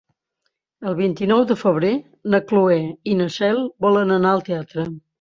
El 0.91 0.97
vint-i-nou 0.99 1.43
de 1.51 1.59
febrer 1.65 1.93
na 2.37 2.41
Cloè 2.49 2.81
i 3.13 3.17
na 3.23 3.31
Cel 3.39 3.65
volen 3.89 4.19
anar 4.21 4.37
al 4.37 4.47
teatre. 4.53 4.93